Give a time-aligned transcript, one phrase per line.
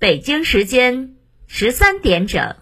[0.00, 1.16] 北京时间
[1.46, 2.56] 十三点整。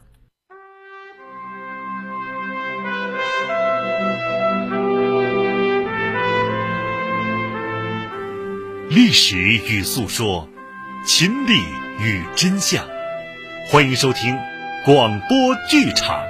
[8.90, 10.48] 历史与诉说，
[11.06, 11.52] 亲历
[12.04, 12.84] 与真相，
[13.68, 14.36] 欢迎收听
[14.84, 16.20] 广播剧场。《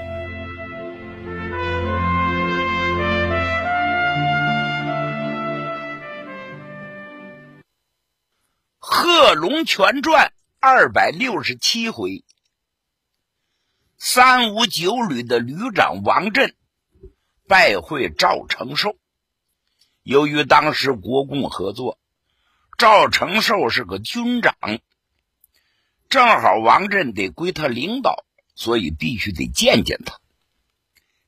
[8.78, 10.26] 贺龙全传》
[10.60, 12.24] 二百六十七回，
[13.96, 16.56] 三五九旅的旅长王震
[17.46, 18.96] 拜会赵承寿。
[20.02, 22.00] 由于当时国共合作，
[22.76, 24.56] 赵承寿是个军长，
[26.08, 28.24] 正好王震得归他领导，
[28.56, 30.18] 所以必须得见见他。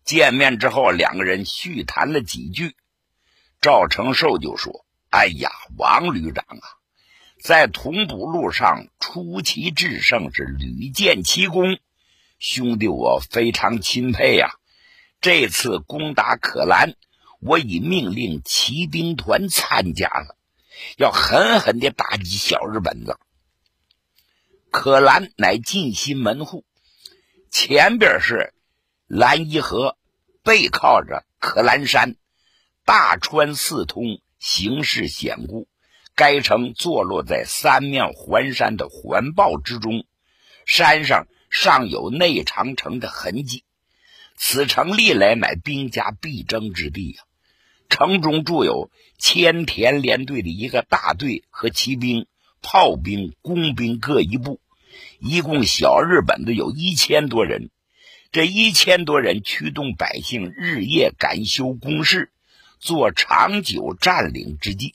[0.02, 2.74] 见面之后，两个人叙谈了几句，
[3.60, 6.66] 赵承寿就说：“哎呀，王旅长啊！”
[7.42, 11.78] 在同蒲路上出奇制胜，是屡建奇功，
[12.38, 14.52] 兄弟我非常钦佩呀。
[15.22, 16.94] 这次攻打可兰，
[17.40, 20.36] 我已命令骑兵团参加了，
[20.98, 23.18] 要狠狠地打击小日本子。
[24.70, 26.64] 可兰乃晋西门户，
[27.50, 28.52] 前边是
[29.06, 29.96] 兰伊河，
[30.42, 32.16] 背靠着可兰山，
[32.84, 35.66] 大川四通，形势险固。
[36.14, 40.04] 该城坐落在三面环山的环抱之中，
[40.66, 43.64] 山上尚有内长城的痕迹。
[44.36, 47.22] 此城历来乃兵家必争之地呀。
[47.88, 52.26] 城中驻有千田连队的一个大队和骑兵、
[52.62, 54.60] 炮兵、工兵各一部，
[55.18, 57.70] 一共小日本的有一千多人。
[58.32, 62.30] 这一千多人驱动百姓日夜赶修工事，
[62.78, 64.94] 做长久占领之计。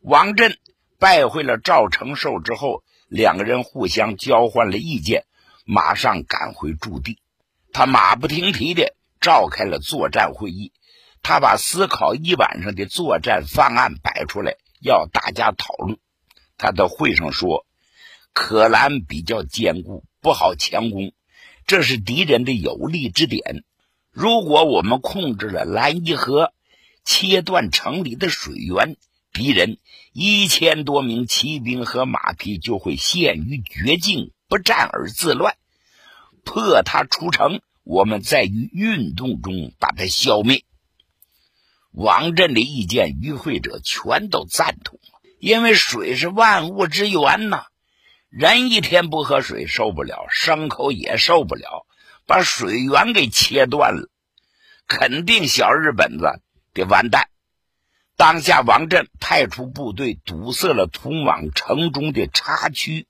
[0.00, 0.56] 王震
[1.00, 5.24] 拜会了赵成寿之后，两个人互相交换了意见，
[5.66, 7.18] 马上赶回驻地。
[7.72, 10.72] 他马不停蹄的召开了作战会议，
[11.20, 15.98] 他把思考一晚上的作战方案摆出来，要大家讨论。
[16.56, 17.66] 他在会上说
[18.32, 21.12] ：“可兰比较坚固，不好强攻，
[21.66, 23.64] 这是敌人的有利之点。
[24.12, 26.52] 如果我们控制了兰一河，
[27.04, 28.96] 切断城里的水源。”
[29.30, 29.78] 敌人
[30.12, 35.56] 一千多名骑兵和马匹就会陷于绝境，不战而自乱。
[36.44, 40.64] 破他出城，我们在于运动中把他消灭。
[41.90, 44.98] 王震的意见，与会者全都赞同，
[45.40, 47.66] 因为水是万物之源呐。
[48.28, 51.86] 人一天不喝水受不了，牲口也受不了。
[52.26, 54.10] 把水源给切断了，
[54.86, 56.42] 肯定小日本子
[56.74, 57.30] 得完蛋。
[58.18, 63.06] 当下，王震派出部队堵塞了通往城中的岔区，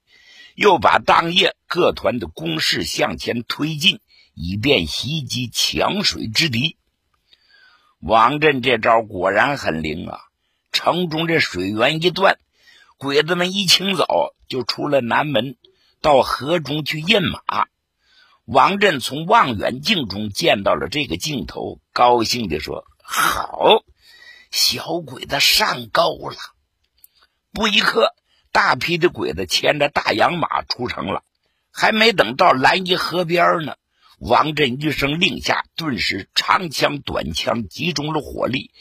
[0.55, 4.01] 又把当夜各团的攻势向前推进，
[4.35, 6.77] 以便袭击抢水之敌。
[8.01, 10.21] 王震这招果然很灵啊！
[10.73, 12.39] 城中这水源一断，
[12.99, 15.57] 鬼子们一清早就出了南门，
[16.03, 17.41] 到河中去印马。
[18.45, 23.85] 王震从望远镜中见到了这个镜头，高兴地说：“好！”
[24.59, 26.37] 小鬼子上钩了！
[27.53, 28.13] 不一刻，
[28.51, 31.23] 大批的鬼子牵着大洋马出城了。
[31.71, 33.77] 还没等到兰伊河边呢，
[34.19, 38.73] 王震一声令下，顿时长枪短枪集中了火力，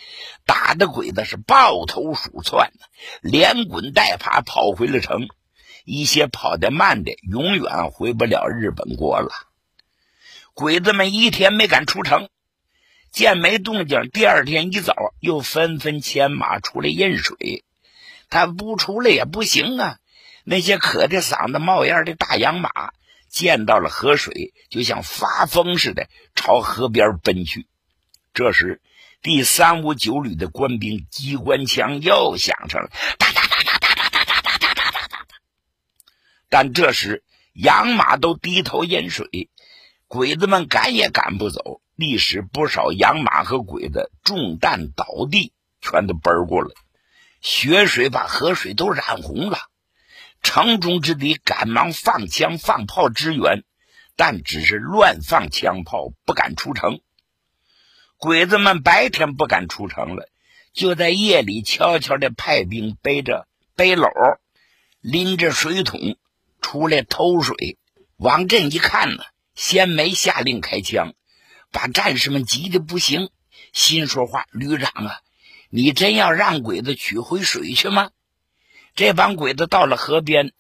[0.48, 2.72] 打的鬼子是抱头鼠窜，
[3.22, 5.28] 连滚带爬跑回了城。
[5.86, 9.30] 一些跑得慢的，永远回不了日本国了。
[10.56, 12.30] 鬼子们一天没敢出城。
[13.12, 17.64] 见没动静，第二天一早又纷纷牵马出来饮水。
[18.30, 19.98] 他不出来也不行啊！
[20.44, 22.70] 那些渴的嗓子冒烟的大洋马，
[23.30, 27.68] 见到了河水，就像发疯似的朝河边奔去。
[28.34, 28.82] 这时，
[29.22, 35.26] 第三五九旅的官兵机关枪又响上了，哒哒哒哒哒哒哒哒哒哒哒哒哒。
[36.50, 37.24] 但这时，
[37.54, 39.50] 洋马都低头饮水，
[40.08, 41.82] 鬼子们赶也赶不走。
[41.98, 45.52] 历史不少养马和鬼子中弹倒地，
[45.82, 46.70] 全都奔过来。
[47.42, 49.58] 血水把河水都染红了。
[50.44, 53.64] 城中之敌赶忙放枪放炮支援，
[54.16, 57.02] 但只是乱放枪炮，不敢出城。
[58.18, 60.30] 鬼子们白天不敢出城了，
[60.74, 64.38] 就在夜里悄悄的派兵背着背篓，
[65.02, 66.18] 拎着水桶
[66.62, 67.80] 出来偷水。
[68.18, 69.24] 王震一看呢，
[69.56, 71.16] 先没下令开枪。
[71.72, 73.30] 把战士们急得不行，
[73.74, 75.20] 心说话：“旅长啊，
[75.70, 78.12] 你真要让鬼子取回水去吗？”
[78.96, 80.54] 这帮鬼子到了河边，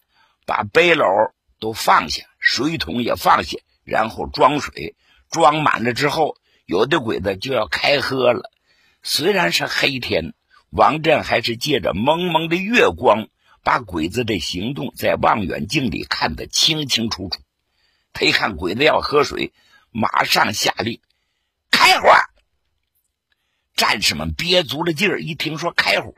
[0.45, 4.95] 把背篓都放下，水桶也放下，然后装水，
[5.31, 8.51] 装满了之后，有的鬼子就要开喝了。
[9.01, 10.33] 虽然是黑天，
[10.69, 13.27] 王震还是借着蒙蒙的月光，
[13.63, 17.39] 把鬼子的行动在望远镜里看得清清楚楚。
[18.13, 19.53] 他一看鬼子要喝水，
[19.99, 21.01] 马上下令
[21.71, 22.07] 开火。
[23.75, 26.11] 战士们憋足了劲儿，一听说开火，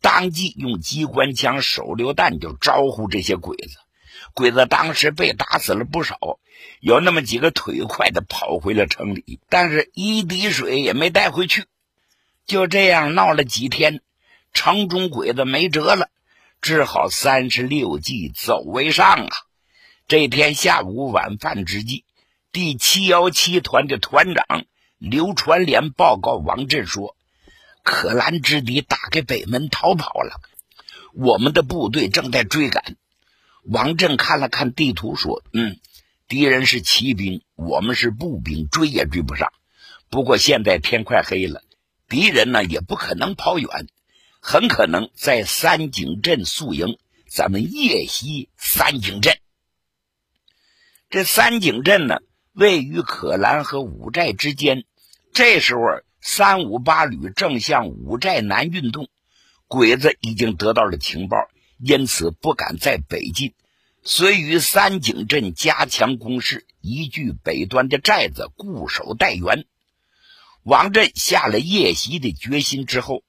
[0.00, 3.78] 当即用机关枪、手榴弹就招呼这些鬼子。
[4.34, 6.18] 鬼子当时被打死了不少，
[6.80, 11.66] 有那么几个腿快的跑回了城里，但是一滴水也没带回去。
[12.44, 14.00] 就这样闹了几天，
[14.52, 16.08] 城中鬼子没辙了，
[16.60, 19.36] 只好三十六计，走为上啊。
[20.08, 22.04] 这天下午晚饭之际，
[22.52, 24.66] 第七幺七团的团长。
[24.98, 27.16] 刘传莲报告王震说
[27.82, 30.38] ：“可兰之敌打开北门逃跑了，
[31.14, 32.96] 我们的部队正在追赶。”
[33.64, 35.80] 王震看了看地图，说：“嗯，
[36.28, 39.50] 敌人是骑兵，我们是步兵，追也追不上。
[40.10, 41.62] 不过现在天快黑了，
[42.08, 43.86] 敌人呢也不可能跑远，
[44.40, 46.98] 很可能在三井镇宿营。
[47.28, 49.38] 咱们夜袭三井镇。
[51.08, 52.18] 这三井镇呢，
[52.52, 54.84] 位于可兰和五寨之间。”
[55.34, 55.82] 这时候，
[56.20, 59.08] 三五八旅正向五寨南运动，
[59.66, 63.54] 鬼子已经得到了情报，因此不敢再北进，
[64.02, 69.64] 遂于三井镇加强攻势，移据北端的寨子，固守待援。
[70.62, 73.24] 王震下了夜袭的决心之后，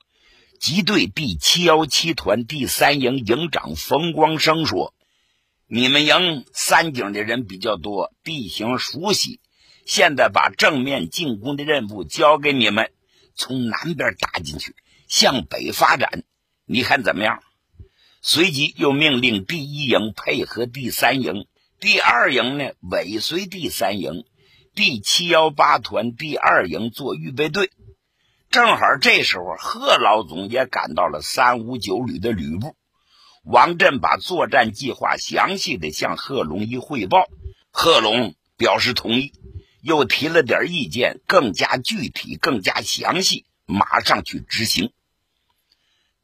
[0.59, 4.93] 即对第七幺七团第三营营长冯光生说
[5.75, 9.39] ：“你们营三井的人比较多，地形熟悉。”
[9.87, 12.91] 现在把正面进攻的任务交给你们，
[13.33, 14.75] 从南边打进去，
[15.07, 16.25] 向北发展，
[16.67, 17.41] 你看怎么样？
[18.21, 21.47] 随即又命令第一营配合第三营，
[21.79, 24.25] 第二营呢尾随第三营，
[24.75, 27.71] 第七幺八团第二营做预备队。
[28.51, 32.75] 正好这时候，贺老总也赶到了三五九旅的旅部。
[33.43, 37.27] 王震把作战计划详细的向贺龙一汇报，
[37.71, 39.33] 贺龙表示同意。
[39.81, 44.93] 又提了点意见，更加具体、更加详细，马上去执行。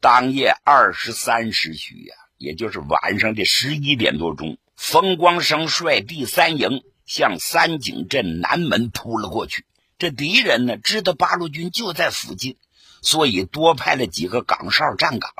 [0.00, 9.66] 当夜二十三时许呀，也就是晚上的十一点多钟，冯光生率第三营向三井镇南门扑了过去。
[9.98, 12.56] 这敌人呢，知道八路军就在附近，
[13.02, 15.34] 所以多派了几个岗哨站岗。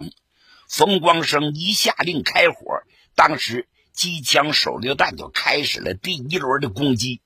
[0.71, 2.85] 冯光生一下令开火，
[3.17, 7.21] 当时机枪、手榴弹就开始了第一轮的攻击。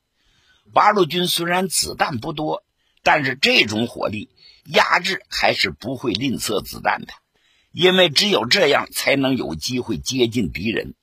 [0.72, 2.64] 八路军虽然子弹不多，
[3.02, 4.30] 但是这种火力
[4.64, 7.12] 压制还是不会吝啬子弹的，
[7.70, 10.94] 因为只有这样才能有机会接近敌人。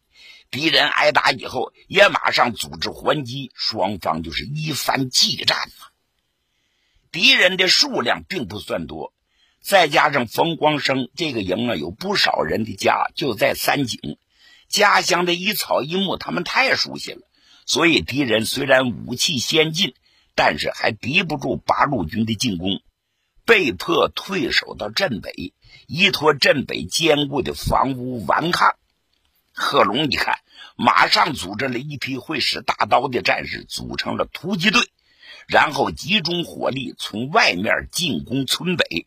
[0.49, 5.85] 敌人挨打以后，也马上组织还击，双方就是一番激战嘛。
[7.11, 9.13] 敌人的数量并不算多，
[9.61, 14.17] 再加上冯光生这个营啊，有不少人的家就在三井，
[14.67, 17.21] 家乡的一草一木，他们太熟悉了。
[17.67, 19.93] 所以敌人虽然武器先进，
[20.35, 22.81] 但是还敌不住八路军的进攻，
[23.45, 25.53] 被迫退守到镇北，
[25.85, 28.75] 依托镇北坚固的房屋顽抗。
[29.53, 30.39] 贺龙一看，
[30.75, 34.81] 马上组织了一批会使大刀的战士，组成了突击队，
[35.47, 39.05] 然后集中火力从外面进攻村北。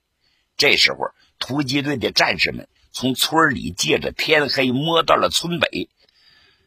[0.57, 0.99] 这时候，
[1.39, 5.89] 突击队的战士们从村里借着天黑摸到了村北。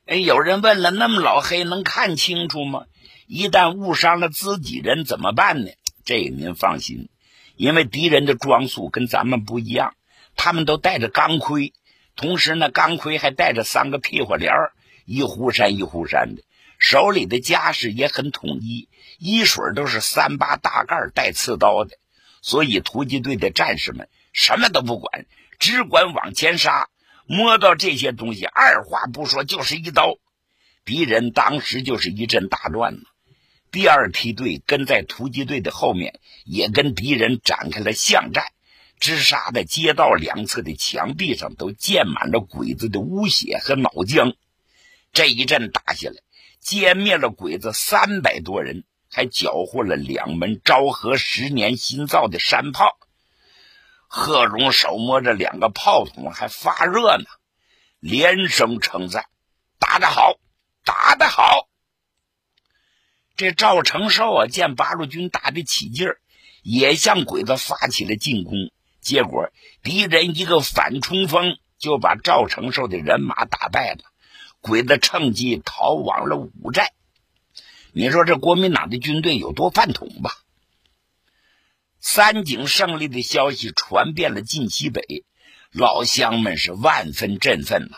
[0.05, 2.85] 哎，有人问了，那么老黑能看清楚吗？
[3.27, 5.71] 一旦误伤了自己人怎么办呢？
[6.05, 7.09] 这您放心，
[7.57, 9.95] 因为敌人的装束跟咱们不一样，
[10.37, 11.73] 他们都带着钢盔，
[12.15, 14.71] 同时呢，钢盔还带着三个屁股帘儿，
[15.05, 16.43] 一呼扇一呼扇的，
[16.79, 21.97] 手里的家什也很统一，一水都是三八大盖带刺刀的，
[22.47, 25.25] 所以突击队的战士们什么都不管，
[25.59, 26.87] 只管往前杀。
[27.25, 30.15] 摸到这些东西，二话不说就是一刀，
[30.85, 32.99] 敌人当时就是一阵大乱
[33.69, 38.45] 第二梯队跟在突击队的后面，也跟敌人展开了巷战，
[38.97, 44.35] 直杀的街道两侧的墙壁上都溅满了鬼子的污血和脑浆。
[45.11, 46.15] 这一阵打下来，
[46.63, 48.85] 歼灭了鬼子三百多人，
[49.17, 52.99] 还缴获了两门昭和十年新造的山炮。
[54.07, 57.25] 贺龙手摸着两个炮筒，还发热呢，
[57.99, 59.25] 连声称赞
[59.81, 60.35] ：“打得好，
[60.85, 61.67] 打得好！”
[63.35, 66.21] 这赵成寿啊，见八路军打得起劲儿，
[66.61, 68.53] 也向鬼子发起了进攻。
[69.01, 69.49] 结果
[69.81, 74.01] 敌人一个反冲锋，就把赵成寿的人马打败了。
[74.61, 76.93] 鬼子趁机逃往了五寨。
[77.93, 80.31] 你说这国民党的军队有多饭桶吧？
[81.99, 85.25] 三井胜利的消息传遍了晋西北，
[85.71, 87.97] 老乡们是万分振奋呐，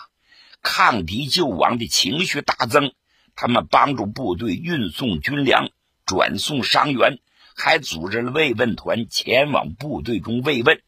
[0.61, 2.93] 抗敌救亡的情绪大增。
[3.35, 5.69] 他们帮助部队运送军粮，
[6.05, 7.19] 转送伤员，
[7.55, 10.81] 还组织了慰问团前往部队中慰问。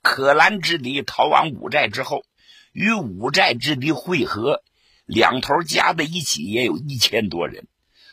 [0.00, 2.24] 可兰之敌逃往五寨之后，
[2.72, 4.62] 与五寨之敌会合，
[5.06, 7.66] 两头加在一起也有一千多人。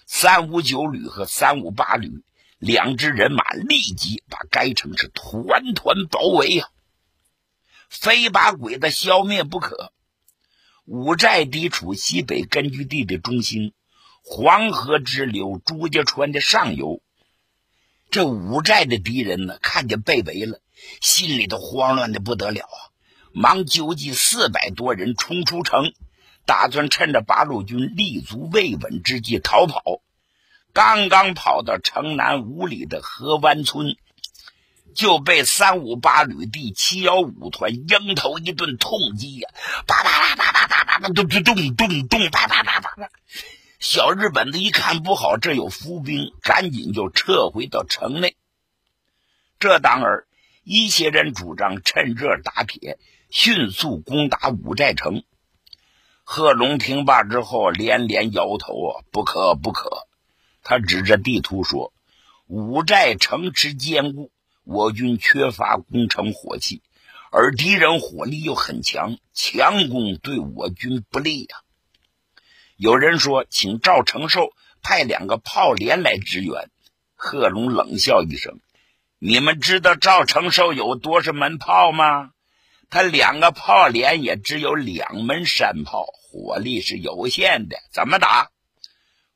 [0.09, 2.23] 三五九旅和三五八旅
[2.59, 6.69] 两支人马立即把该城是团团包围呀，
[7.89, 9.91] 非把鬼子消灭不可。
[10.85, 13.73] 五寨地处西北根据地的中心，
[14.23, 17.01] 黄河支流朱家川的上游。
[18.09, 20.61] 这五寨的敌人呢，看见被围了，
[21.01, 22.79] 心里头慌乱的不得了啊！
[23.33, 25.91] 忙纠集四百多人冲出城，
[26.48, 30.01] 打算趁着八路军立足未稳之际逃跑。
[30.74, 33.96] 刚刚跑到城南五里的河湾村。
[34.96, 39.48] 就被三五八旅第七幺五团迎头一顿痛击呀！
[39.86, 43.10] 叭叭叭叭叭叭叭叭，咚咚咚咚咚，叭叭叭叭叭。
[43.80, 48.38] 小日本子一看不好，这有伏兵，赶紧就撤回到城内。
[49.60, 50.25] 这当儿，
[50.63, 52.98] 一些人主张趁热打铁，
[53.30, 55.22] 迅速攻打五寨城。
[56.29, 60.05] 贺龙听罢之后，连连摇头啊，不可不可！
[60.62, 61.93] 他指着地图说
[62.48, 64.29] ：“五寨城池坚固。”
[64.65, 66.81] 我军缺乏攻城火器，
[67.31, 71.60] 而敌人火力又很强，强攻对我军不利呀。
[72.75, 76.69] 有人说，请赵承寿派两个炮连来支援。
[77.15, 78.60] 贺龙冷笑一声
[79.17, 82.31] ：“你们知道赵承寿有多少门炮吗？
[82.89, 88.51] 他两个炮连也只有两门山炮，火力是有限的，怎么打？”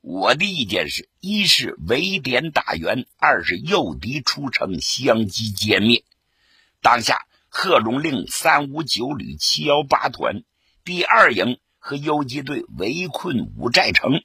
[0.01, 6.03] 我的意见是：一是围点打援，二是诱敌出城，相机歼灭。
[6.81, 10.43] 当下，贺龙令三五九旅七幺八团
[10.84, 14.24] 第二营和游击队围困五寨城，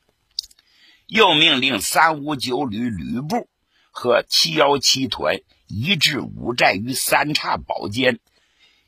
[1.07, 3.51] 又命令三五九旅旅部
[3.91, 8.19] 和七幺七团移至五寨于三岔堡间，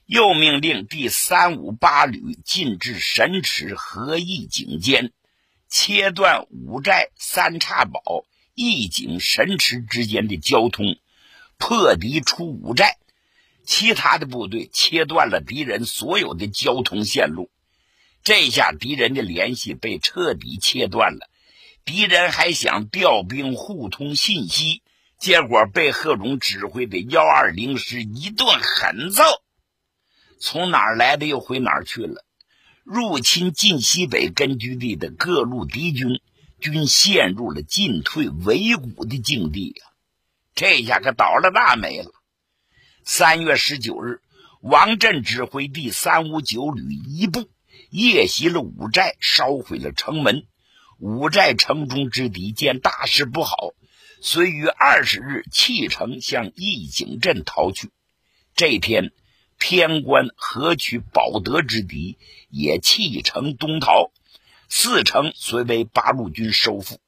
[0.08, 5.12] 又命令第三五八旅进至神池合义井间。
[5.68, 8.24] 切断五寨三岔堡、
[8.54, 10.96] 义井神池之间的交通，
[11.58, 12.96] 破敌出五寨。
[13.66, 17.50] 其他的部队切断了敌人所有的交通线路。
[18.24, 21.28] 这下敌人的联系被彻底切断了。
[21.84, 24.80] 敌人还想调兵互通信息，
[25.18, 29.22] 结果被贺龙指挥的幺二零师一顿狠揍。
[30.40, 32.25] 从哪儿来的又回哪儿去了。
[32.85, 36.23] 入侵晋西北根据地的各路敌军
[36.59, 39.87] 均陷入了进退维谷的境地呀！
[40.54, 42.11] 这下可倒了大霉了。
[43.04, 44.23] 三月十九日，
[44.62, 47.50] 王震指挥第三五九旅一部
[47.90, 50.47] 夜袭了五寨，烧毁了城门。
[50.99, 53.75] 五寨城中之敌见大事不好，
[54.23, 57.90] 遂于二十日弃城向义井镇逃去。
[58.54, 59.12] 这天。
[59.58, 62.16] 偏关河曲保德之敌
[62.48, 64.12] 也弃城东逃，
[64.68, 67.00] 四城虽为八路军收复。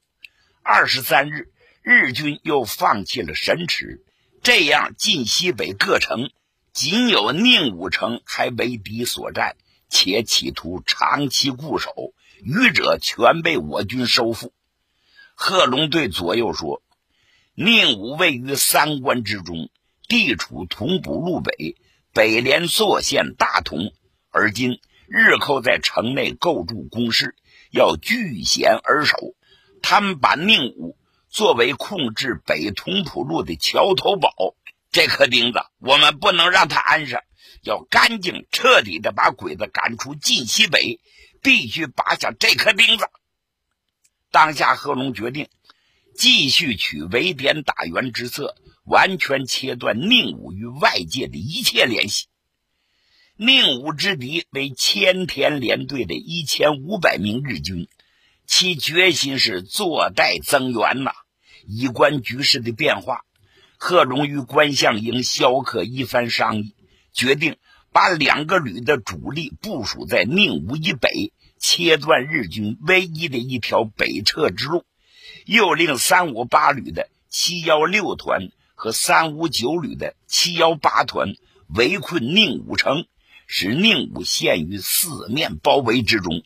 [0.62, 1.52] 二十三日，
[1.82, 4.04] 日军又放弃了神池，
[4.42, 6.30] 这样晋西北各城
[6.72, 9.56] 仅有宁武城还为敌所占，
[9.88, 14.52] 且企图长期固守，余者全被我军收复。
[15.34, 16.82] 贺龙对左右说
[17.54, 19.70] ：“宁武位于三关之中，
[20.08, 21.76] 地处同蒲路北。”
[22.20, 23.94] 北连朔县大同，
[24.28, 27.34] 而今日寇在城内构筑工事，
[27.70, 29.16] 要据险而守。
[29.80, 30.98] 他们把宁武
[31.30, 34.54] 作为控制北同蒲路的桥头堡，
[34.92, 37.22] 这颗钉子我们不能让他安上，
[37.62, 41.00] 要干净彻底的把鬼子赶出晋西北，
[41.40, 43.06] 必须拔下这颗钉子。
[44.30, 45.48] 当下，贺龙决定
[46.14, 48.56] 继续取围点打援之策。
[48.84, 52.26] 完全切断宁武与外界的一切联系。
[53.36, 57.88] 宁武之敌为千田联队的一千五百名日军，
[58.46, 61.12] 其决心是坐待增援呐。
[61.66, 63.24] 以观局势的变化，
[63.78, 66.74] 贺龙与关向营、萧克一番商议，
[67.12, 67.56] 决定
[67.92, 74.84] 把两个旅的主力部署在宁武以北，切断日军唯一的一条北撤之路。
[75.46, 78.50] 又令三五八旅的七幺六团。
[78.80, 81.34] 和三五九旅的七幺八团
[81.68, 83.04] 围困宁武城，
[83.46, 86.42] 使宁武陷于四面包围之中。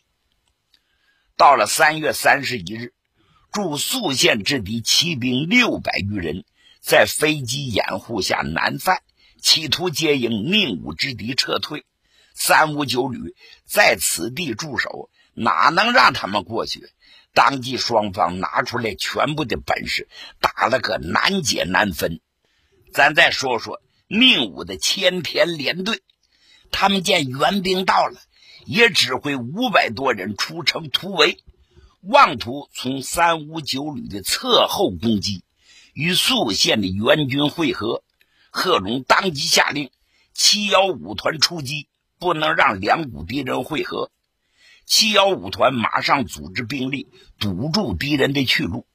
[1.37, 2.93] 到了三月三十一日，
[3.53, 6.43] 驻宿县之敌骑兵六百余人，
[6.81, 8.97] 在飞机掩护下南犯，
[9.41, 11.85] 企图接应宁武之敌撤退。
[12.33, 16.89] 三五九旅在此地驻守，哪能让他们过去？
[17.33, 20.09] 当即双方拿出来全部的本事，
[20.41, 22.19] 打了个难解难分。
[22.95, 26.01] 咱再说说宁武的千田联队，
[26.71, 28.21] 他们见援兵到了，
[28.65, 31.37] 也指挥五百多人出城突围，
[32.01, 35.43] 妄图从三五九旅的侧后攻击，
[35.93, 38.01] 与宿县的援军会合。
[38.49, 39.91] 贺龙当即下令
[40.33, 41.87] 七幺五团出击。
[42.17, 44.09] 不能让两股敌人会合。
[44.85, 47.09] 七幺五团马上组织兵力
[47.39, 48.87] 堵住敌人的去路。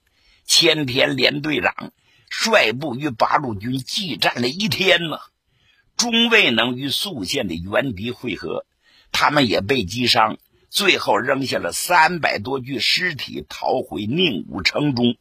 [0.47, 1.93] 千田连队长
[2.31, 5.19] 率部与八路军激战了一天呢，
[5.97, 8.65] 终未能与宿县的援敌会合。
[9.13, 10.39] 他们也被击伤，
[10.71, 15.17] 最后扔下了三百多具尸体，逃回宁武城中。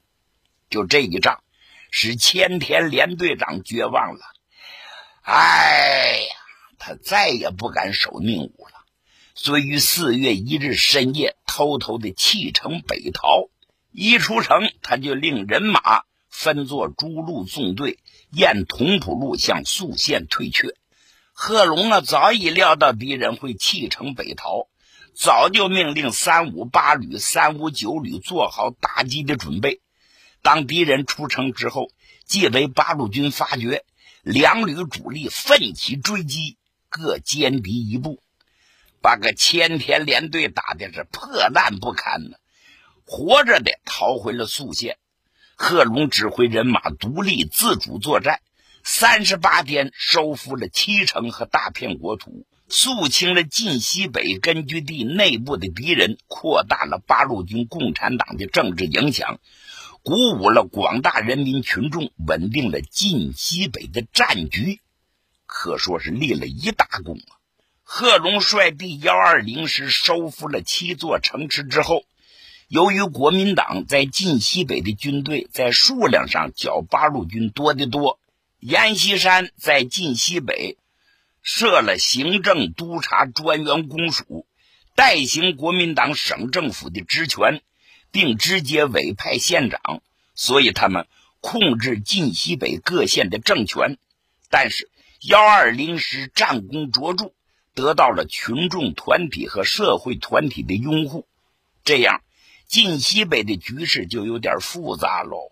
[0.70, 1.44] 就这一仗，
[1.92, 4.22] 使千田连队长绝望了。
[5.24, 6.36] 哎呀！
[6.82, 8.86] 他再也不敢守宁武了，
[9.36, 13.50] 遂于四月一日深夜偷偷的弃城北逃。
[13.92, 16.04] 一出城，他就令人马
[16.40, 18.00] 分作诸路纵队，
[18.32, 20.74] 沿同蒲路向宿县退却。
[21.34, 24.70] 贺龙啊，早已料到敌人会弃城北逃，
[25.14, 29.82] 早就命令三五八旅、三五九旅做好打击的准备。
[30.42, 31.92] 当敌人出城之后，
[32.26, 33.84] 即为八路军发觉，
[34.22, 36.56] 两旅主力奋起追击。
[36.88, 38.24] 各歼敌一部，
[39.02, 42.38] 把个千田连队打的是破烂不堪呢。
[43.06, 44.98] 活着的逃回了宿县，
[45.62, 48.40] 贺龙指挥人马独立自主作战，
[48.82, 59.42] 三十八天收复了七城和大片国土，肃清了晋西北根据地内部的敌人，扩大了八路军共产党的政治影响，
[60.02, 64.80] 鼓舞了广大人民群众，稳定了晋西北的战局。
[65.46, 67.36] 可说是立了一大功啊！
[67.84, 72.06] 贺龙率第幺二零师收复了七座城池之后，
[72.70, 78.20] 由于国民党在晋西北的军队在数量上较八路军多得多，
[78.60, 80.78] 阎锡山在晋西北
[81.42, 84.46] 设了行政督察专员公署，
[84.94, 87.64] 代行国民党省政府的职权，
[88.12, 90.04] 并直接委派县长，
[90.36, 91.08] 所以他们
[91.40, 93.98] 控制晋西北各县的政权，
[94.50, 94.90] 但是。
[95.28, 97.34] 幺二零师战功卓著，
[97.74, 101.28] 得到了群众团体和社会团体的拥护。
[101.84, 102.22] 这样，
[102.70, 105.52] 晋西北的局势就有点复杂喽。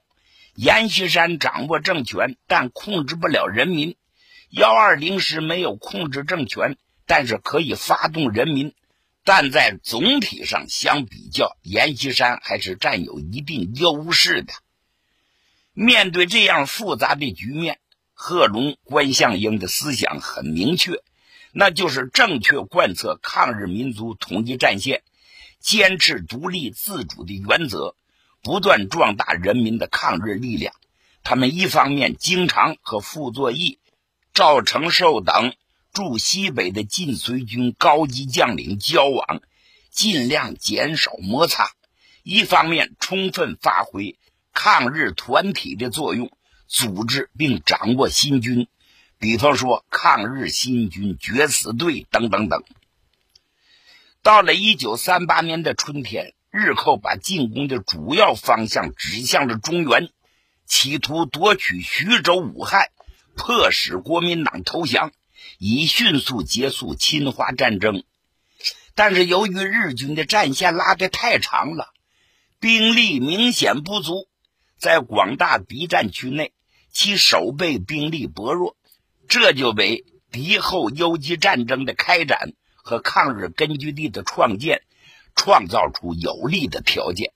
[0.53, 3.95] 阎锡山掌握政权，但控制不了人民；
[4.51, 6.77] 幺二零师没有控制政权，
[7.07, 8.75] 但是可以发动人民。
[9.23, 14.53] 但在总体上相比较，阎锡山还是占有一定优势的。
[15.73, 17.79] 面对这样复杂的局面。
[18.13, 21.03] 贺龙、关向英的思想很明确，
[21.51, 25.03] 那就是正确贯彻抗日民族统一战线，
[25.59, 27.95] 坚持独立自主的原则，
[28.41, 30.73] 不断壮大人民的抗日力量。
[31.23, 33.79] 他们一方面经常和傅作义、
[34.33, 35.53] 赵承寿等
[35.91, 39.41] 驻西北的晋绥军高级将领交往，
[39.91, 41.65] 尽量减少摩擦；
[42.23, 44.17] 一方面充分发挥
[44.53, 46.31] 抗日团体的作用。
[46.69, 48.67] 组织并掌握新军，
[49.19, 52.61] 比方说抗日新军决死队等等等。
[54.21, 60.09] 到了一九三八年的春天，日寇把进攻的主要方向指向了中原，
[60.65, 62.89] 企图夺取徐州、武汉，
[63.35, 65.11] 迫使国民党投降，
[65.57, 68.03] 以迅速结束侵华战争。
[68.95, 71.93] 但是由于日军的战线拉得太长了，
[72.59, 74.27] 兵力明显不足，
[74.77, 76.53] 在广大敌占区内。
[76.89, 78.75] 其守备兵力薄弱，
[79.27, 82.53] 这就为敌后游击战争的开展
[82.87, 84.81] 和抗日根据地的创建
[85.35, 87.33] 创造出有利的条件。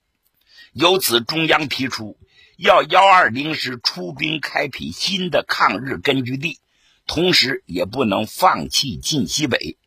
[0.71, 2.17] 由此，中央提出
[2.55, 6.59] 要幺二零师出兵开辟新的抗日根据地，
[7.05, 9.77] 同时也不能放弃晋西北。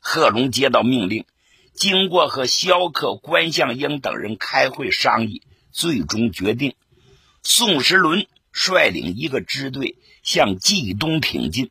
[0.00, 1.26] 贺龙接到命令，
[1.74, 6.74] 经过和萧克、关向英等人开会商议，最终决定
[7.42, 8.26] 宋时轮。
[8.54, 11.70] 率领一个支队向冀东挺进，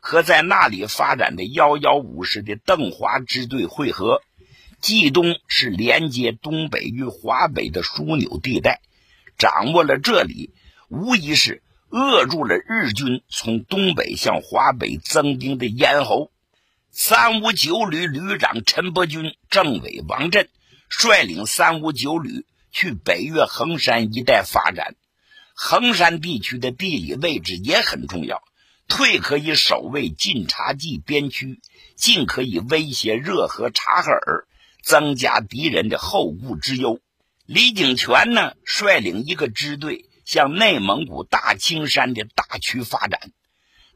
[0.00, 4.22] 和在那里发展的幺幺五师的邓华支队会合。
[4.80, 8.80] 冀东是连接东北与华北的枢纽地带，
[9.36, 10.54] 掌握了这里，
[10.88, 16.32] 无疑是扼住了日军从东北向华北增兵的咽喉。
[16.90, 20.48] 三五九旅旅长陈伯钧、政委王震
[20.88, 24.96] 率领三五九旅去北岳衡山一带发展。
[25.54, 28.42] 衡山地区的地理位置也很重要，
[28.90, 31.60] 退可以守卫晋察冀边区，
[31.96, 34.46] 进可以威胁热河、察哈尔，
[34.82, 37.00] 增加敌人的后顾之忧。
[37.46, 43.32] 李景全呢，率领一个支队向内蒙古大青山的大区发展。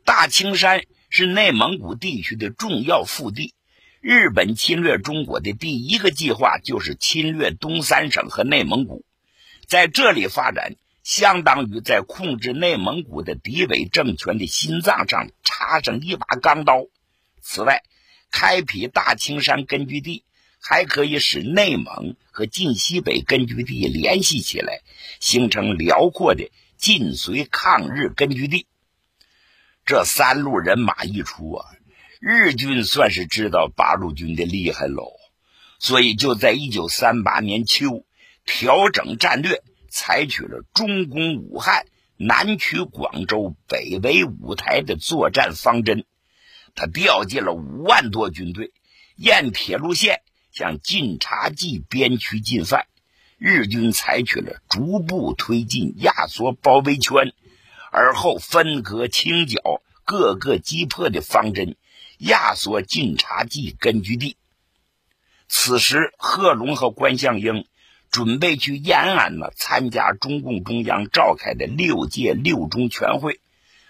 [0.05, 3.53] 大青山是内蒙古地区的重要腹地。
[4.01, 9.05] 日本侵略中国的第一个计划就是侵略东三省和内蒙古，
[9.67, 10.77] 在这里发展。
[11.05, 16.87] 相当于在控制内蒙古的敌伪政权的心脏上插上一把钢刀。
[17.43, 17.85] 此外，
[18.31, 20.25] 开辟大青山根据地，
[20.59, 24.81] 还可以使内蒙和晋西北根据地联系起来，
[25.21, 28.67] 形成辽阔的晋绥抗日根据地。
[29.85, 31.67] 这三路人马一出啊，
[32.19, 35.13] 日军算是知道八路军的厉害喽，
[35.79, 38.07] 所以就在一九三八年秋
[38.47, 39.63] 调整战略。
[39.97, 46.05] 采取了中攻武汉、南取广州、北围五台的作战方针。
[46.75, 48.73] 他调集了五万多军队，
[49.15, 52.89] 沿铁路线向晋察冀边区进犯。
[53.39, 57.33] 日军采取了逐步推进、压缩包围圈，
[57.93, 61.77] 而后分割清剿、各个击破的方针，
[62.19, 64.37] 压缩晋察冀根据地。
[65.47, 67.65] 此时，贺龙和关向应。
[68.15, 73.41] 准备去延安呢，参加中共中央召开的六届六中全会，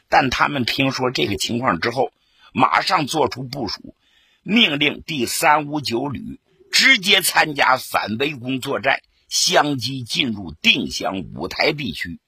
[0.08, 2.10] 但他们听说这个情况之后，
[2.54, 3.94] 马上做出部署，
[4.42, 6.40] 命令第三五九旅
[6.72, 12.18] 直接参加反围攻作战，相继进入定襄、五台地区，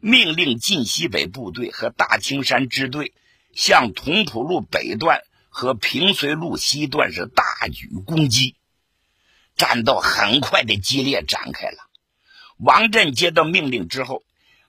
[0.00, 3.14] 命令晋西北部队和大青山支队
[3.54, 8.54] 向同蒲路北段和平绥路西段是大举攻击。
[9.58, 11.76] 战斗很快的激烈展开了。
[12.56, 14.22] 王震接到命令之后，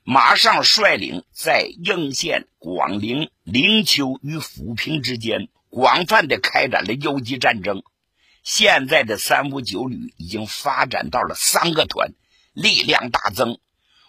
[0.04, 7.84] 马上率领在应县、广陵、灵丘与抚平之间广泛的开展了游击战争。
[8.44, 12.14] 现在的三五九旅已经发展到了三个团，
[12.54, 13.60] 力量大增。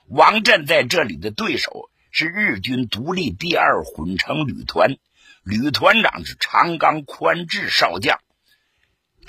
[0.09, 4.97] 王震在这里的对手是日军独立第二混成旅团，
[5.45, 8.19] 旅团长是长冈宽志少将。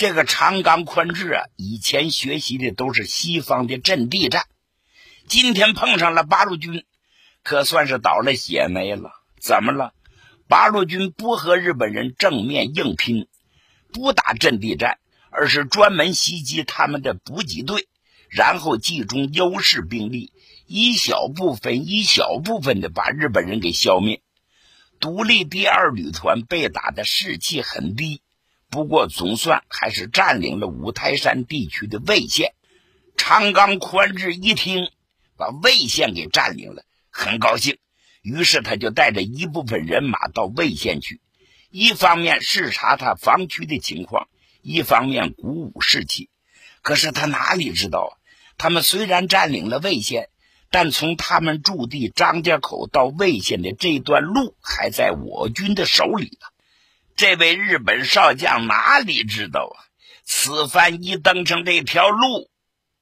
[0.01, 4.47] 这个长冈宽志啊，以前学习的都是西方的阵地战，
[5.27, 6.85] 今天碰上了八路军，
[7.43, 9.11] 可算是倒了血霉了。
[9.39, 9.93] 怎么了？
[10.47, 13.27] 八路军不和日本人正面硬拼，
[13.93, 14.97] 不打阵地战，
[15.29, 17.87] 而是专门袭击他们的补给队，
[18.27, 20.33] 然后集中优势兵力，
[20.65, 24.23] 一小部分一小部分的把日本人给消灭。
[24.99, 28.23] 独立第二旅团被打的士气很低。
[28.71, 32.53] 不过，总算还是占领了五台山地区的魏县。
[33.17, 34.89] 长冈宽志一听，
[35.35, 37.79] 把魏县给占领了，很高兴。
[38.21, 41.19] 于是，他就带着一部分人马到魏县去，
[41.69, 44.29] 一方面视察他防区的情况，
[44.61, 46.29] 一方面鼓舞士气。
[46.81, 48.11] 可是，他哪里知道啊，
[48.57, 50.29] 他们虽然占领了魏县，
[50.69, 56.47] 但从他们驻地张家口到魏县的这段路还在我军的手里呢。
[57.15, 59.77] 这位日本少将哪里知道啊？
[60.23, 62.49] 此番一登上这条路，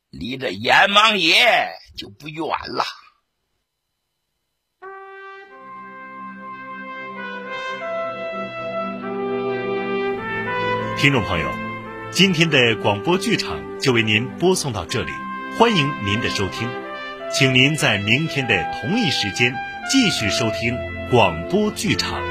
[0.10, 2.84] 离着阎王爷就不远了。
[10.98, 11.50] 听众朋友，
[12.12, 15.12] 今天的广播剧场就为您播送到这里，
[15.58, 16.70] 欢迎您的收听，
[17.32, 19.56] 请您在明天的同一时间
[19.90, 20.78] 继续收听
[21.10, 22.29] 广播剧场。